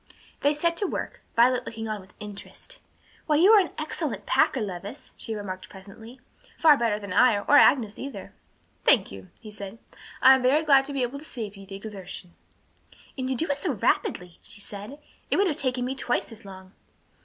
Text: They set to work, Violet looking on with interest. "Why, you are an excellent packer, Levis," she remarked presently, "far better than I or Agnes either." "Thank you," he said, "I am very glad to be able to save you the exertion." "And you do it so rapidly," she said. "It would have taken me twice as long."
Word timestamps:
They 0.39 0.51
set 0.51 0.75
to 0.77 0.87
work, 0.87 1.21
Violet 1.35 1.63
looking 1.63 1.87
on 1.87 2.01
with 2.01 2.15
interest. 2.19 2.79
"Why, 3.27 3.35
you 3.35 3.51
are 3.51 3.59
an 3.61 3.69
excellent 3.77 4.25
packer, 4.25 4.59
Levis," 4.59 5.13
she 5.15 5.35
remarked 5.35 5.69
presently, 5.69 6.19
"far 6.57 6.75
better 6.75 6.97
than 6.99 7.13
I 7.13 7.37
or 7.37 7.55
Agnes 7.57 7.99
either." 7.99 8.33
"Thank 8.83 9.11
you," 9.11 9.29
he 9.41 9.51
said, 9.51 9.77
"I 10.19 10.33
am 10.33 10.41
very 10.41 10.63
glad 10.63 10.85
to 10.85 10.93
be 10.93 11.03
able 11.03 11.19
to 11.19 11.23
save 11.23 11.55
you 11.55 11.67
the 11.67 11.75
exertion." 11.75 12.33
"And 13.15 13.29
you 13.29 13.35
do 13.35 13.45
it 13.51 13.59
so 13.59 13.73
rapidly," 13.73 14.39
she 14.41 14.59
said. 14.59 14.97
"It 15.29 15.37
would 15.37 15.45
have 15.45 15.57
taken 15.57 15.85
me 15.85 15.93
twice 15.93 16.31
as 16.31 16.45
long." 16.45 16.71